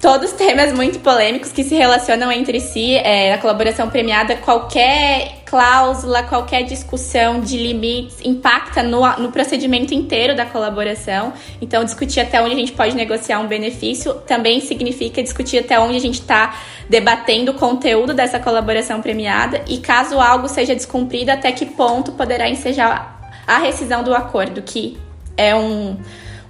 [0.05, 2.95] Todos temas muito polêmicos que se relacionam entre si.
[2.95, 10.37] É, a colaboração premiada, qualquer cláusula, qualquer discussão de limites impacta no, no procedimento inteiro
[10.37, 11.33] da colaboração.
[11.59, 15.97] Então, discutir até onde a gente pode negociar um benefício também significa discutir até onde
[15.97, 16.55] a gente está
[16.87, 22.47] debatendo o conteúdo dessa colaboração premiada e, caso algo seja descumprido, até que ponto poderá
[22.47, 24.99] ensejar a rescisão do acordo, que
[25.35, 25.97] é um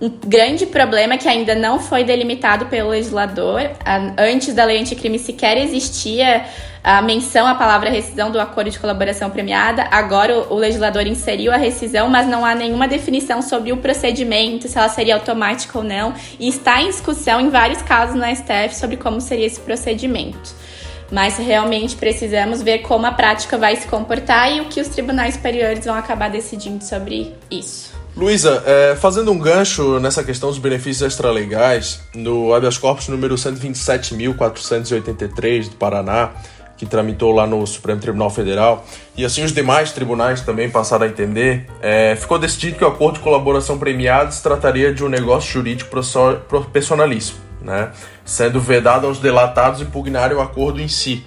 [0.01, 3.61] um grande problema que ainda não foi delimitado pelo legislador.
[4.19, 6.45] Antes da lei anticrime sequer existia
[6.83, 9.89] a menção à palavra rescisão do acordo de colaboração premiada.
[9.91, 14.77] Agora o legislador inseriu a rescisão, mas não há nenhuma definição sobre o procedimento, se
[14.77, 18.99] ela seria automática ou não, e está em discussão em vários casos no STF sobre
[18.99, 20.55] como seria esse procedimento.
[21.11, 25.37] Mas realmente precisamos ver como a prática vai se comportar e o que os tribunais
[25.37, 27.94] superiores vão acabar decidindo sobre isso.
[28.17, 35.71] Luísa, é, fazendo um gancho nessa questão dos benefícios extralegais, no habeas corpus número 127.483
[35.71, 36.31] do Paraná,
[36.77, 41.09] que tramitou lá no Supremo Tribunal Federal, e assim os demais tribunais também passaram a
[41.09, 45.53] entender, é, ficou decidido que o acordo de colaboração premiada se trataria de um negócio
[45.53, 45.91] jurídico
[46.73, 47.91] personalíssimo, né?
[48.25, 51.27] sendo vedado aos delatados impugnarem o acordo em si.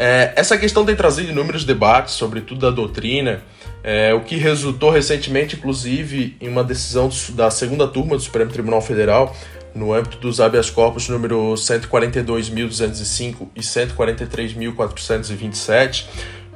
[0.00, 3.42] É, essa questão tem trazido inúmeros debates, sobretudo da doutrina,
[3.82, 8.80] é, o que resultou recentemente, inclusive, em uma decisão da segunda turma do Supremo Tribunal
[8.80, 9.36] Federal,
[9.74, 16.04] no âmbito dos habeas corpus número 142.205 e 143.427,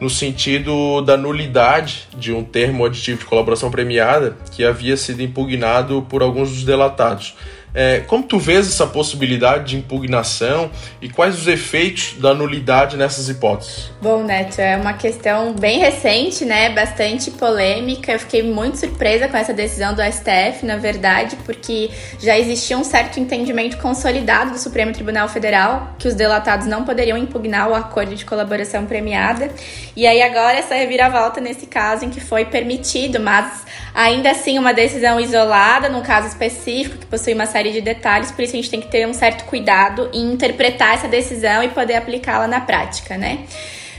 [0.00, 6.06] no sentido da nulidade de um termo aditivo de colaboração premiada que havia sido impugnado
[6.08, 7.34] por alguns dos delatados.
[7.74, 13.28] É, como tu vês essa possibilidade de impugnação e quais os efeitos da nulidade nessas
[13.28, 13.90] hipóteses?
[14.00, 16.68] Bom, Neto, é uma questão bem recente, né?
[16.70, 18.12] Bastante polêmica.
[18.12, 22.84] Eu fiquei muito surpresa com essa decisão do STF, na verdade, porque já existia um
[22.84, 28.14] certo entendimento consolidado do Supremo Tribunal Federal que os delatados não poderiam impugnar o acordo
[28.14, 29.50] de colaboração premiada.
[29.96, 34.74] E aí agora essa reviravolta nesse caso em que foi permitido, mas ainda assim uma
[34.74, 38.56] decisão isolada, num caso específico que possui uma série série de detalhes, por isso a
[38.56, 42.60] gente tem que ter um certo cuidado em interpretar essa decisão e poder aplicá-la na
[42.60, 43.44] prática, né?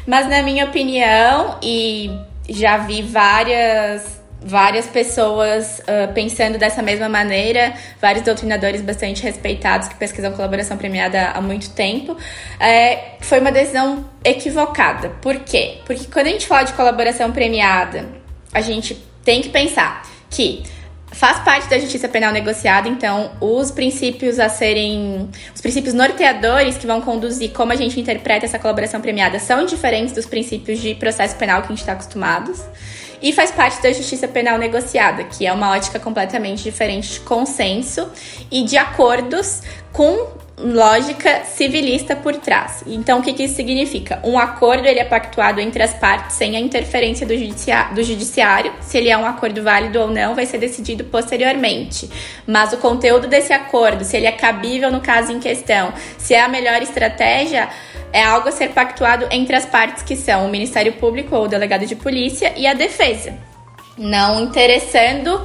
[0.05, 2.11] Mas na minha opinião, e
[2.49, 9.95] já vi várias várias pessoas uh, pensando dessa mesma maneira, vários doutrinadores bastante respeitados que
[9.95, 12.17] pesquisam colaboração premiada há muito tempo,
[12.59, 15.11] é, foi uma decisão equivocada.
[15.21, 15.77] Por quê?
[15.85, 18.05] Porque quando a gente fala de colaboração premiada,
[18.53, 20.63] a gente tem que pensar que
[21.13, 26.87] faz parte da justiça penal negociada, então os princípios a serem os princípios norteadores que
[26.87, 31.35] vão conduzir como a gente interpreta essa colaboração premiada são diferentes dos princípios de processo
[31.35, 32.61] penal que a gente está acostumados.
[33.21, 38.09] E faz parte da justiça penal negociada, que é uma ótica completamente diferente de consenso
[38.51, 39.61] e de acordos
[39.93, 42.83] com lógica civilista por trás.
[42.85, 44.19] Então, o que, que isso significa?
[44.23, 48.71] Um acordo ele é pactuado entre as partes sem a interferência do, judicia do judiciário.
[48.79, 52.09] Se ele é um acordo válido ou não, vai ser decidido posteriormente.
[52.45, 56.41] Mas o conteúdo desse acordo, se ele é cabível no caso em questão, se é
[56.41, 57.69] a melhor estratégia,
[58.11, 61.47] é algo a ser pactuado entre as partes que são o Ministério Público ou o
[61.47, 63.33] delegado de polícia e a defesa.
[63.97, 65.41] Não interessando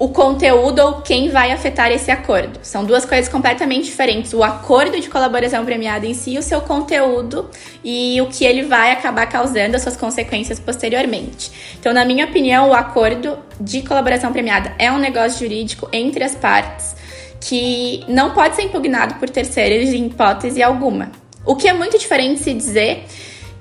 [0.00, 2.58] o conteúdo ou quem vai afetar esse acordo.
[2.62, 4.32] São duas coisas completamente diferentes.
[4.32, 7.50] O acordo de colaboração premiada em si, o seu conteúdo
[7.84, 11.52] e o que ele vai acabar causando, as suas consequências posteriormente.
[11.78, 16.34] Então, na minha opinião, o acordo de colaboração premiada é um negócio jurídico entre as
[16.34, 16.96] partes
[17.38, 21.12] que não pode ser impugnado por terceiros em hipótese alguma.
[21.44, 23.04] O que é muito diferente se dizer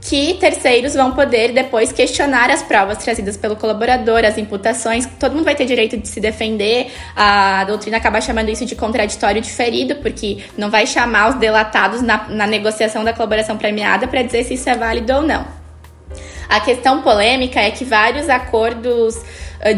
[0.09, 5.43] que terceiros vão poder depois questionar as provas trazidas pelo colaborador, as imputações, todo mundo
[5.43, 6.91] vai ter direito de se defender.
[7.15, 12.27] A doutrina acaba chamando isso de contraditório diferido, porque não vai chamar os delatados na,
[12.27, 15.45] na negociação da colaboração premiada para dizer se isso é válido ou não.
[16.49, 19.15] A questão polêmica é que vários acordos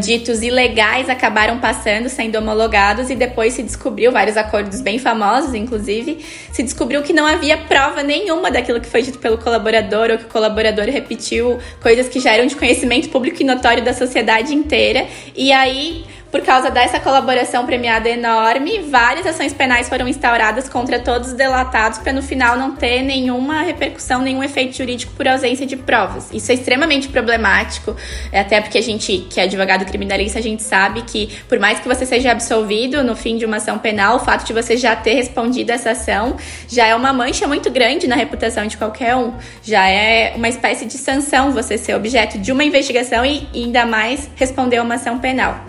[0.00, 6.24] ditos ilegais acabaram passando, sendo homologados e depois se descobriu, vários acordos bem famosos, inclusive,
[6.52, 10.24] se descobriu que não havia prova nenhuma daquilo que foi dito pelo colaborador ou que
[10.24, 15.06] o colaborador repetiu coisas que já eram de conhecimento público e notório da sociedade inteira.
[15.34, 21.28] E aí por causa dessa colaboração premiada enorme, várias ações penais foram instauradas contra todos
[21.28, 25.76] os delatados para no final não ter nenhuma repercussão, nenhum efeito jurídico por ausência de
[25.76, 26.30] provas.
[26.32, 27.94] Isso é extremamente problemático,
[28.32, 31.86] até porque a gente, que é advogado criminalista, a gente sabe que por mais que
[31.86, 35.12] você seja absolvido no fim de uma ação penal, o fato de você já ter
[35.12, 39.34] respondido essa ação já é uma mancha muito grande na reputação de qualquer um.
[39.62, 44.30] Já é uma espécie de sanção você ser objeto de uma investigação e ainda mais
[44.34, 45.62] responder a uma ação penal.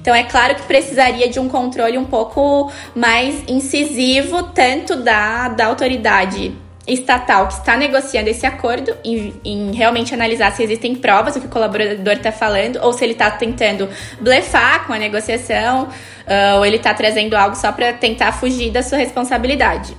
[0.00, 5.66] Então é claro que precisaria de um controle um pouco mais incisivo, tanto da, da
[5.66, 6.54] autoridade
[6.88, 11.46] estatal que está negociando esse acordo, em, em, realmente analisar se existem provas do que
[11.46, 13.88] o colaborador está falando, ou se ele está tentando
[14.20, 18.82] blefar com a negociação, uh, ou ele está trazendo algo só para tentar fugir da
[18.82, 19.94] sua responsabilidade.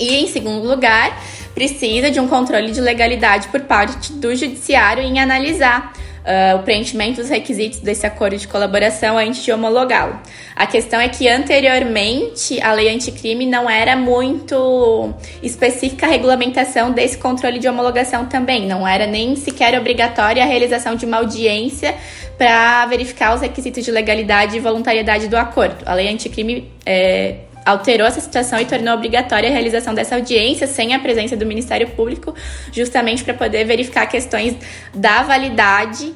[0.00, 1.18] E, em segundo lugar,
[1.54, 5.92] precisa de um controle de legalidade por parte do judiciário em analisar
[6.26, 10.20] uh, o preenchimento dos requisitos desse acordo de colaboração antes de homologá-lo.
[10.54, 17.16] A questão é que anteriormente a lei anticrime não era muito específica a regulamentação desse
[17.16, 21.94] controle de homologação também, não era nem sequer obrigatória a realização de uma audiência
[22.36, 25.84] para verificar os requisitos de legalidade e voluntariedade do acordo.
[25.86, 27.36] A lei anticrime é,
[27.66, 31.88] alterou essa situação e tornou obrigatória a realização dessa audiência sem a presença do Ministério
[31.88, 32.32] Público,
[32.72, 34.56] justamente para poder verificar questões
[34.94, 36.14] da validade,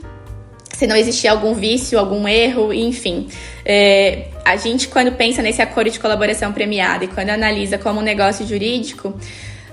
[0.73, 3.29] se não existia algum vício, algum erro, enfim.
[3.67, 8.03] É, a gente, quando pensa nesse acordo de colaboração premiada e quando analisa como um
[8.03, 9.19] negócio jurídico,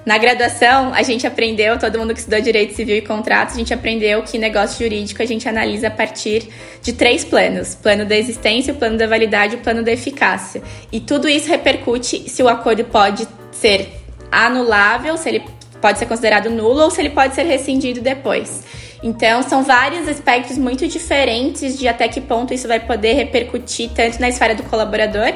[0.08, 3.74] na graduação, a gente aprendeu, todo mundo que estudou Direito Civil e Contratos, a gente
[3.74, 6.48] aprendeu que negócio jurídico a gente analisa a partir
[6.82, 10.64] de três planos: plano da existência, o plano da validade e o plano da eficácia.
[10.94, 13.90] E tudo isso repercute se o acordo pode ser
[14.32, 15.44] anulável, se ele
[15.82, 18.64] pode ser considerado nulo ou se ele pode ser rescindido depois.
[19.04, 24.22] Então, são vários aspectos muito diferentes de até que ponto isso vai poder repercutir tanto
[24.22, 25.34] na esfera do colaborador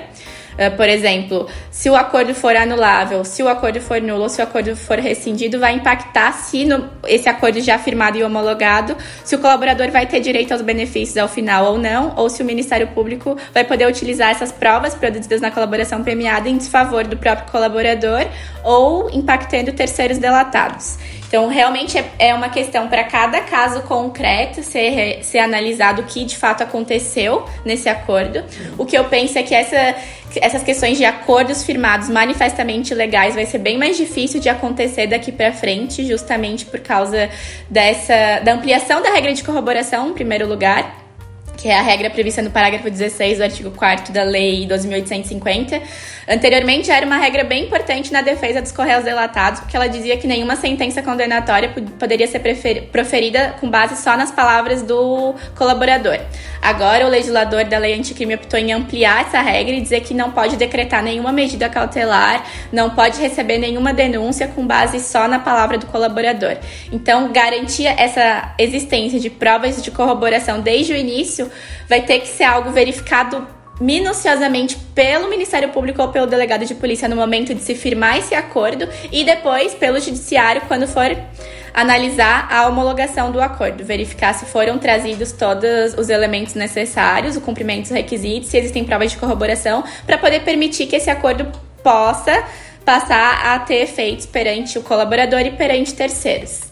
[0.70, 4.76] por exemplo, se o acordo for anulável, se o acordo for nulo se o acordo
[4.76, 9.90] for rescindido, vai impactar se no, esse acordo já firmado e homologado, se o colaborador
[9.92, 13.64] vai ter direito aos benefícios ao final ou não, ou se o Ministério Público vai
[13.64, 18.26] poder utilizar essas provas produzidas na colaboração premiada em desfavor do próprio colaborador
[18.64, 20.98] ou impactando terceiros delatados.
[21.32, 26.26] Então, realmente é, é uma questão para cada caso concreto ser, ser analisado o que
[26.26, 28.44] de fato aconteceu nesse acordo.
[28.78, 29.96] O que eu penso é que essa,
[30.36, 35.32] essas questões de acordos firmados manifestamente legais vai ser bem mais difícil de acontecer daqui
[35.32, 37.30] para frente, justamente por causa
[37.70, 41.01] dessa da ampliação da regra de corroboração, em primeiro lugar
[41.62, 45.80] que é a regra prevista no parágrafo 16 do artigo 4 da Lei 12.850.
[46.28, 50.26] Anteriormente, era uma regra bem importante na defesa dos correios delatados, porque ela dizia que
[50.26, 51.70] nenhuma sentença condenatória
[52.00, 52.40] poderia ser
[52.92, 56.20] proferida com base só nas palavras do colaborador.
[56.62, 60.32] Agora, o legislador da lei anticrime optou em ampliar essa regra e dizer que não
[60.32, 65.78] pode decretar nenhuma medida cautelar, não pode receber nenhuma denúncia com base só na palavra
[65.78, 66.58] do colaborador.
[66.92, 71.51] Então, garantir essa existência de provas de corroboração desde o início
[71.88, 73.48] vai ter que ser algo verificado
[73.80, 78.36] minuciosamente pelo Ministério Público ou pelo delegado de polícia no momento de se firmar esse
[78.36, 81.18] acordo e depois pelo judiciário quando for
[81.74, 87.84] analisar a homologação do acordo, verificar se foram trazidos todos os elementos necessários, o cumprimento
[87.84, 91.50] dos requisitos, se existem provas de corroboração para poder permitir que esse acordo
[91.82, 92.44] possa
[92.86, 96.71] passar a ter efeitos perante o colaborador e perante terceiros.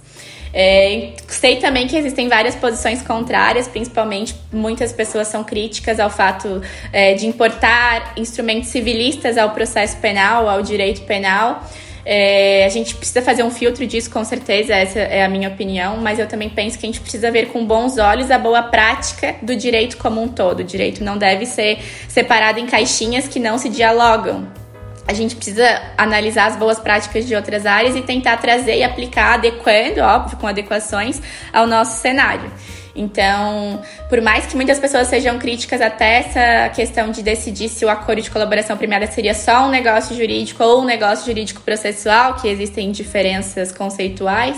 [0.53, 6.61] É, sei também que existem várias posições contrárias, principalmente muitas pessoas são críticas ao fato
[6.91, 11.63] é, de importar instrumentos civilistas ao processo penal, ao direito penal.
[12.05, 15.97] É, a gente precisa fazer um filtro disso, com certeza, essa é a minha opinião,
[15.97, 19.35] mas eu também penso que a gente precisa ver com bons olhos a boa prática
[19.41, 20.61] do direito como um todo.
[20.61, 24.47] O direito não deve ser separado em caixinhas que não se dialogam
[25.09, 29.33] a gente precisa analisar as boas práticas de outras áreas e tentar trazer e aplicar,
[29.33, 31.19] adequando, óbvio, com adequações
[31.51, 32.51] ao nosso cenário.
[32.95, 37.89] Então, por mais que muitas pessoas sejam críticas até essa questão de decidir se o
[37.89, 42.47] acordo de colaboração premiada seria só um negócio jurídico ou um negócio jurídico processual, que
[42.47, 44.57] existem diferenças conceituais,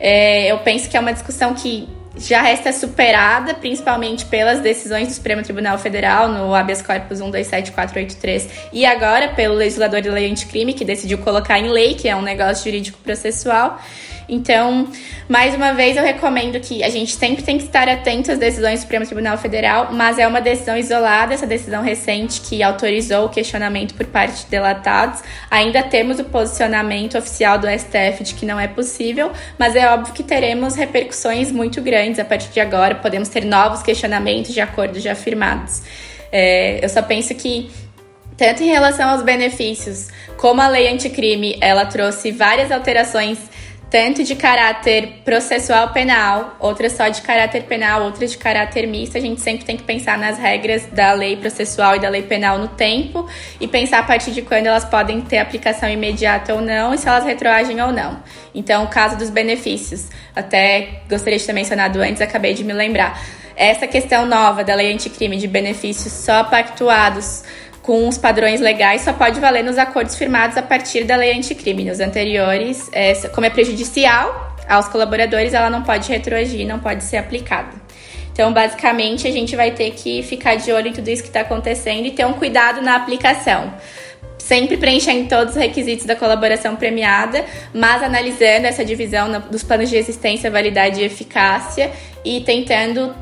[0.00, 5.14] É, eu penso que é uma discussão que já resta superada, principalmente pelas decisões do
[5.14, 10.84] Supremo Tribunal Federal no habeas corpus 127483 e agora pelo legislador de lei anticrime que
[10.84, 13.80] decidiu colocar em lei, que é um negócio jurídico processual.
[14.28, 14.88] Então,
[15.28, 18.80] mais uma vez, eu recomendo que a gente sempre tem que estar atento às decisões
[18.80, 23.28] do Supremo Tribunal Federal, mas é uma decisão isolada, essa decisão recente que autorizou o
[23.28, 25.22] questionamento por parte de delatados.
[25.50, 30.14] Ainda temos o posicionamento oficial do STF de que não é possível, mas é óbvio
[30.14, 35.02] que teremos repercussões muito grandes a partir de agora, podemos ter novos questionamentos de acordos
[35.02, 35.82] já firmados.
[36.32, 37.70] É, eu só penso que
[38.36, 43.38] tanto em relação aos benefícios, como a lei anticrime, ela trouxe várias alterações
[43.94, 49.16] tanto de caráter processual penal, outras só de caráter penal, outras de caráter misto.
[49.16, 52.58] A gente sempre tem que pensar nas regras da lei processual e da lei penal
[52.58, 53.24] no tempo
[53.60, 57.06] e pensar a partir de quando elas podem ter aplicação imediata ou não e se
[57.06, 58.20] elas retroagem ou não.
[58.52, 63.16] Então, o caso dos benefícios, até gostaria de ter mencionado antes, acabei de me lembrar.
[63.56, 67.44] Essa questão nova da lei anticrime de benefícios só pactuados
[67.84, 71.84] com os padrões legais só pode valer nos acordos firmados a partir da lei anticrime.
[71.84, 77.18] Nos anteriores, é, como é prejudicial aos colaboradores, ela não pode retroagir, não pode ser
[77.18, 77.68] aplicada.
[78.32, 81.42] Então, basicamente, a gente vai ter que ficar de olho em tudo isso que está
[81.42, 83.74] acontecendo e ter um cuidado na aplicação
[84.44, 89.96] sempre preenchendo todos os requisitos da colaboração premiada, mas analisando essa divisão dos planos de
[89.96, 91.90] existência, validade e eficácia
[92.22, 93.14] e tentando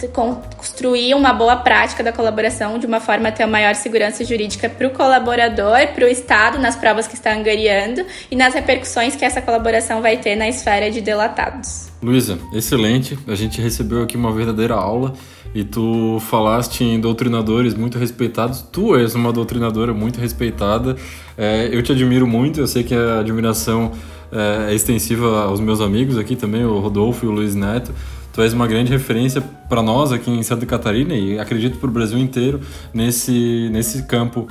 [0.56, 4.86] construir uma boa prática da colaboração de uma forma a ter maior segurança jurídica para
[4.86, 9.40] o colaborador, para o Estado, nas provas que está angariando e nas repercussões que essa
[9.40, 11.88] colaboração vai ter na esfera de delatados.
[12.02, 13.16] Luísa, excelente.
[13.28, 15.14] A gente recebeu aqui uma verdadeira aula
[15.54, 18.62] e tu falaste em doutrinadores muito respeitados.
[18.62, 20.96] Tu és uma doutrinadora muito respeitada.
[21.36, 23.92] É, eu te admiro muito, eu sei que a admiração
[24.30, 27.92] é, é extensiva aos meus amigos aqui também, o Rodolfo e o Luiz Neto.
[28.32, 31.92] Tu és uma grande referência para nós aqui em Santa Catarina e acredito para o
[31.92, 32.60] Brasil inteiro
[32.94, 34.48] nesse, nesse campo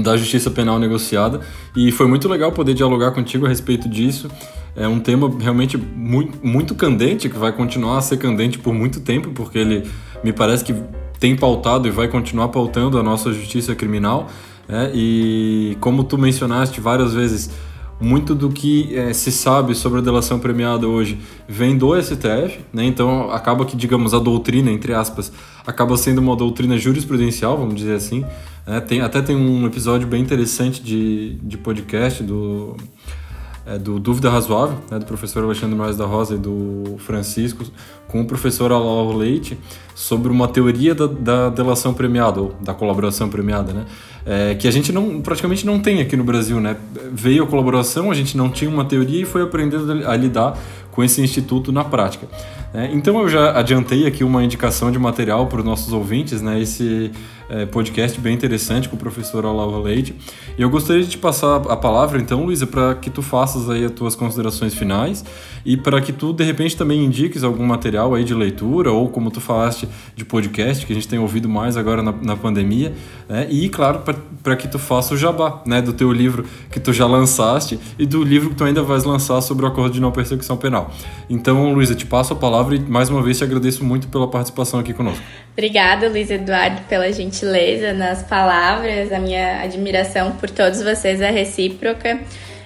[0.00, 1.40] da justiça penal negociada.
[1.76, 4.30] E foi muito legal poder dialogar contigo a respeito disso.
[4.74, 9.00] É um tema realmente muito, muito candente, que vai continuar a ser candente por muito
[9.00, 9.82] tempo, porque ele
[10.22, 10.74] me parece que
[11.18, 14.28] tem pautado e vai continuar pautando a nossa justiça criminal.
[14.68, 14.90] Né?
[14.94, 17.50] E como tu mencionaste várias vezes,
[18.00, 21.18] muito do que é, se sabe sobre a delação premiada hoje
[21.48, 22.84] vem do STF, né?
[22.84, 25.32] então acaba que, digamos, a doutrina, entre aspas,
[25.64, 28.24] acaba sendo uma doutrina jurisprudencial, vamos dizer assim.
[28.66, 28.80] Né?
[28.80, 32.76] Tem, até tem um episódio bem interessante de, de podcast do
[33.64, 37.64] é, do Dúvida Razoável, né, do professor Alexandre Moraes da Rosa e do Francisco,
[38.12, 39.58] com o professor Alau Leite,
[39.94, 43.86] sobre uma teoria da, da delação premiada, ou da colaboração premiada, né?
[44.24, 46.76] É, que a gente não, praticamente não tem aqui no Brasil, né?
[47.10, 50.56] Veio a colaboração, a gente não tinha uma teoria e foi aprendendo a lidar
[50.92, 52.28] com esse instituto na prática.
[52.74, 56.60] É, então eu já adiantei aqui uma indicação de material para os nossos ouvintes, né?
[56.60, 57.10] Esse
[57.52, 60.14] é, podcast bem interessante com o professor Olavo Leite.
[60.56, 63.84] E eu gostaria de te passar a palavra, então, Luísa, para que tu faças aí
[63.84, 65.22] as tuas considerações finais
[65.64, 69.30] e para que tu, de repente, também indiques algum material aí de leitura ou, como
[69.30, 69.86] tu falaste,
[70.16, 72.94] de podcast, que a gente tem ouvido mais agora na, na pandemia.
[73.28, 73.46] Né?
[73.50, 74.02] E, claro,
[74.42, 75.82] para que tu faça o jabá né?
[75.82, 79.42] do teu livro que tu já lançaste e do livro que tu ainda vais lançar
[79.42, 80.90] sobre o acordo de não persecução penal.
[81.28, 84.80] Então, Luísa, te passo a palavra e, mais uma vez, te agradeço muito pela participação
[84.80, 85.22] aqui conosco.
[85.52, 89.12] Obrigada, Luiz Eduardo, pela gentileza nas palavras.
[89.12, 92.20] A minha admiração por todos vocês é recíproca.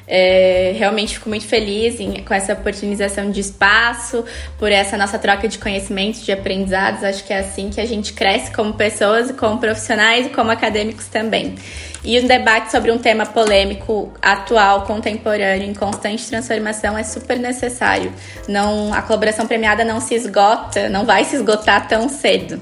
[0.08, 4.24] É, realmente fico muito feliz em, com essa oportunização de espaço,
[4.56, 7.02] por essa nossa troca de conhecimentos, de aprendizados.
[7.02, 11.08] Acho que é assim que a gente cresce como pessoas, como profissionais e como acadêmicos
[11.08, 11.56] também.
[12.04, 18.12] E um debate sobre um tema polêmico, atual, contemporâneo, em constante transformação é super necessário.
[18.46, 22.60] Não, a colaboração premiada não se esgota, não vai se esgotar tão cedo.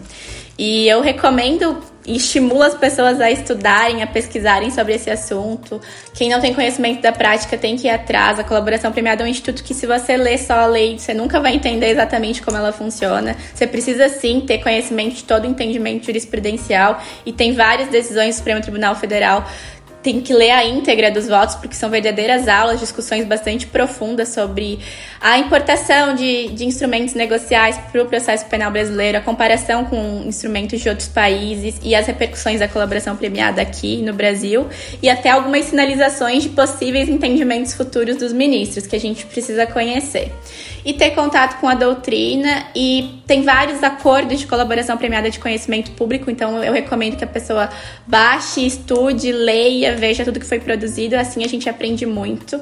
[0.58, 5.80] E eu recomendo e estimulo as pessoas a estudarem, a pesquisarem sobre esse assunto.
[6.12, 8.38] Quem não tem conhecimento da prática tem que ir atrás.
[8.38, 11.40] A colaboração premiada é um instituto que, se você ler só a lei, você nunca
[11.40, 13.36] vai entender exatamente como ela funciona.
[13.55, 18.38] Você precisa sim ter conhecimento de todo o entendimento jurisprudencial e tem várias decisões do
[18.38, 19.44] Supremo Tribunal Federal
[20.05, 24.78] tem que ler a íntegra dos votos, porque são verdadeiras aulas, discussões bastante profundas sobre
[25.18, 30.78] a importação de, de instrumentos negociais para o processo penal brasileiro, a comparação com instrumentos
[30.78, 34.68] de outros países e as repercussões da colaboração premiada aqui no Brasil,
[35.02, 40.30] e até algumas sinalizações de possíveis entendimentos futuros dos ministros que a gente precisa conhecer.
[40.84, 42.66] e ter contato com a doutrina.
[42.74, 47.26] E tem vários acordos de colaboração premiada de conhecimento público, então eu recomendo que a
[47.26, 47.70] pessoa
[48.07, 52.61] baixe, estude, leia, veja tudo que foi produzido, assim a gente aprende muito.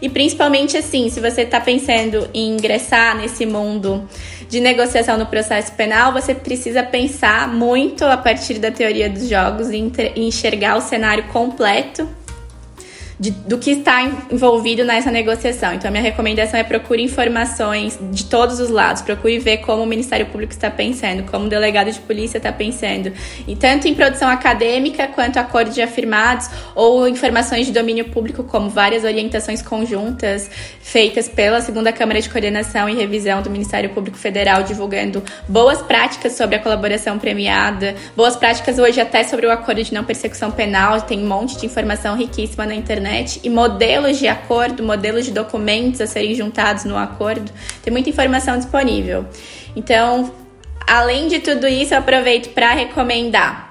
[0.00, 4.08] E principalmente assim, se você está pensando em ingressar nesse mundo
[4.48, 9.70] de negociação no processo penal, você precisa pensar muito a partir da teoria dos jogos
[9.70, 12.08] e enxergar o cenário completo
[13.18, 15.74] de, do que está envolvido nessa negociação.
[15.74, 19.86] Então, a minha recomendação é procure informações de todos os lados, procure ver como o
[19.86, 23.12] Ministério Público está pensando, como o delegado de polícia está pensando,
[23.46, 28.68] e tanto em produção acadêmica quanto acordos de afirmados ou informações de domínio público, como
[28.68, 30.50] várias orientações conjuntas
[30.80, 36.32] feitas pela Segunda Câmara de Coordenação e Revisão do Ministério Público Federal, divulgando boas práticas
[36.32, 41.00] sobre a colaboração premiada, boas práticas hoje até sobre o acordo de não persecução penal,
[41.02, 45.30] tem um monte de informação riquíssima na internet internet e modelos de acordo, modelos de
[45.30, 47.52] documentos a serem juntados no acordo.
[47.82, 49.26] Tem muita informação disponível.
[49.76, 50.32] Então,
[50.86, 53.63] além de tudo isso, eu aproveito para recomendar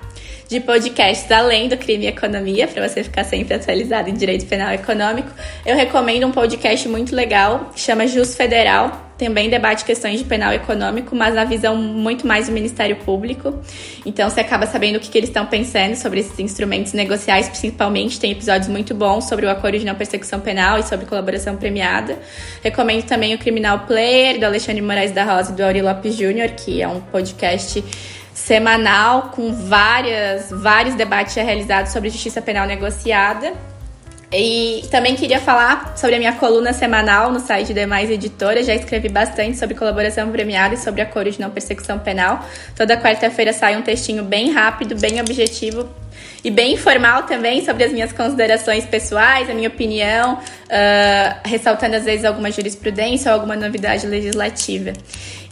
[0.54, 4.72] de podcasts além do crime e economia, para você ficar sempre atualizado em direito penal
[4.72, 5.30] econômico.
[5.66, 11.16] Eu recomendo um podcast muito legal, chama Jus Federal também debate questões de penal econômico,
[11.16, 13.58] mas na visão muito mais do Ministério Público.
[14.06, 18.20] Então você acaba sabendo o que, que eles estão pensando sobre esses instrumentos negociais, principalmente.
[18.20, 22.18] Tem episódios muito bons sobre o acordo de não persecução penal e sobre colaboração premiada.
[22.62, 26.50] Recomendo também o Criminal Player, do Alexandre Moraes da Rosa e do Auri Lopes Júnior,
[26.50, 27.84] que é um podcast
[28.34, 33.54] semanal com várias, vários debates realizados sobre justiça penal negociada.
[34.32, 38.64] E também queria falar sobre a minha coluna semanal no site Demais Editora.
[38.64, 42.44] Já escrevi bastante sobre colaboração premiada e sobre acordo de não persecução penal.
[42.76, 45.88] Toda quarta-feira sai um textinho bem rápido, bem objetivo
[46.44, 52.04] e bem informal também sobre as minhas considerações pessoais, a minha opinião, uh, ressaltando às
[52.04, 54.92] vezes alguma jurisprudência ou alguma novidade legislativa.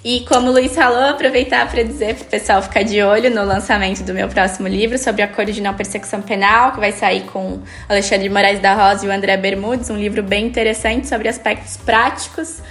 [0.04, 3.46] E como o Luiz falou, aproveitar para dizer para o pessoal ficar de olho no
[3.46, 7.60] lançamento do meu próximo livro sobre acordo de não persecução penal, que vai sair com
[7.88, 12.62] Alexandre Moraes da Rosa e o André Bermudes, um livro bem interessante sobre aspectos práticos,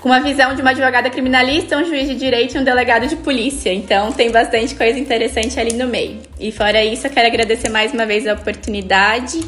[0.00, 3.16] com uma visão de uma advogada criminalista, um juiz de direito e um delegado de
[3.16, 3.72] polícia.
[3.72, 6.18] Então tem bastante coisa interessante ali no meio.
[6.38, 9.40] E fora isso, eu quero agradecer mais uma vez a oportunidade